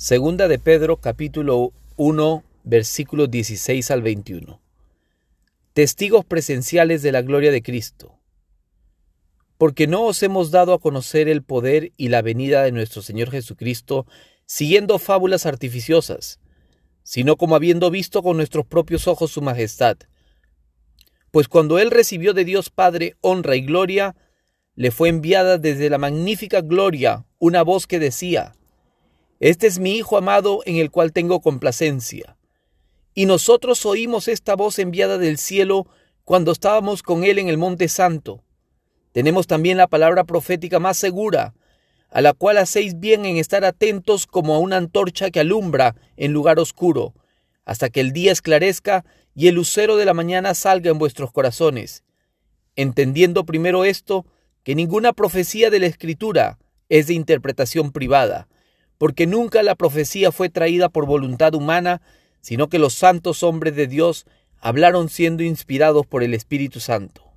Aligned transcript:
Segunda 0.00 0.46
de 0.46 0.60
Pedro 0.60 0.98
capítulo 0.98 1.72
1 1.96 2.44
versículos 2.62 3.28
16 3.32 3.90
al 3.90 4.00
21. 4.00 4.60
Testigos 5.72 6.24
presenciales 6.24 7.02
de 7.02 7.10
la 7.10 7.20
gloria 7.20 7.50
de 7.50 7.64
Cristo. 7.64 8.16
Porque 9.56 9.88
no 9.88 10.04
os 10.04 10.22
hemos 10.22 10.52
dado 10.52 10.72
a 10.72 10.78
conocer 10.78 11.28
el 11.28 11.42
poder 11.42 11.90
y 11.96 12.10
la 12.10 12.22
venida 12.22 12.62
de 12.62 12.70
nuestro 12.70 13.02
Señor 13.02 13.32
Jesucristo 13.32 14.06
siguiendo 14.46 15.00
fábulas 15.00 15.46
artificiosas, 15.46 16.38
sino 17.02 17.34
como 17.34 17.56
habiendo 17.56 17.90
visto 17.90 18.22
con 18.22 18.36
nuestros 18.36 18.66
propios 18.66 19.08
ojos 19.08 19.32
su 19.32 19.42
majestad. 19.42 19.96
Pues 21.32 21.48
cuando 21.48 21.80
Él 21.80 21.90
recibió 21.90 22.34
de 22.34 22.44
Dios 22.44 22.70
Padre 22.70 23.16
honra 23.20 23.56
y 23.56 23.62
gloria, 23.62 24.14
le 24.76 24.92
fue 24.92 25.08
enviada 25.08 25.58
desde 25.58 25.90
la 25.90 25.98
magnífica 25.98 26.60
gloria 26.60 27.26
una 27.40 27.62
voz 27.62 27.88
que 27.88 27.98
decía, 27.98 28.54
este 29.40 29.66
es 29.66 29.78
mi 29.78 29.96
Hijo 29.96 30.16
amado 30.16 30.60
en 30.66 30.76
el 30.76 30.90
cual 30.90 31.12
tengo 31.12 31.40
complacencia. 31.40 32.36
Y 33.14 33.26
nosotros 33.26 33.84
oímos 33.86 34.28
esta 34.28 34.56
voz 34.56 34.78
enviada 34.78 35.18
del 35.18 35.38
cielo 35.38 35.86
cuando 36.24 36.52
estábamos 36.52 37.02
con 37.02 37.24
Él 37.24 37.38
en 37.38 37.48
el 37.48 37.58
Monte 37.58 37.88
Santo. 37.88 38.42
Tenemos 39.12 39.46
también 39.46 39.78
la 39.78 39.86
palabra 39.86 40.24
profética 40.24 40.78
más 40.78 40.96
segura, 40.96 41.54
a 42.10 42.20
la 42.20 42.32
cual 42.32 42.58
hacéis 42.58 42.98
bien 42.98 43.24
en 43.24 43.36
estar 43.36 43.64
atentos 43.64 44.26
como 44.26 44.54
a 44.54 44.58
una 44.58 44.76
antorcha 44.76 45.30
que 45.30 45.40
alumbra 45.40 45.94
en 46.16 46.32
lugar 46.32 46.58
oscuro, 46.58 47.14
hasta 47.64 47.90
que 47.90 48.00
el 48.00 48.12
día 48.12 48.32
esclarezca 48.32 49.04
y 49.34 49.48
el 49.48 49.54
lucero 49.54 49.96
de 49.96 50.04
la 50.04 50.14
mañana 50.14 50.54
salga 50.54 50.90
en 50.90 50.98
vuestros 50.98 51.32
corazones, 51.32 52.02
entendiendo 52.76 53.44
primero 53.44 53.84
esto, 53.84 54.26
que 54.62 54.74
ninguna 54.74 55.12
profecía 55.12 55.70
de 55.70 55.80
la 55.80 55.86
Escritura 55.86 56.58
es 56.88 57.06
de 57.06 57.14
interpretación 57.14 57.92
privada, 57.92 58.48
porque 58.98 59.26
nunca 59.26 59.62
la 59.62 59.76
profecía 59.76 60.32
fue 60.32 60.48
traída 60.48 60.88
por 60.88 61.06
voluntad 61.06 61.54
humana, 61.54 62.02
sino 62.40 62.68
que 62.68 62.78
los 62.78 62.94
santos 62.94 63.42
hombres 63.42 63.74
de 63.76 63.86
Dios 63.86 64.26
hablaron 64.60 65.08
siendo 65.08 65.42
inspirados 65.42 66.06
por 66.06 66.22
el 66.22 66.34
Espíritu 66.34 66.80
Santo. 66.80 67.27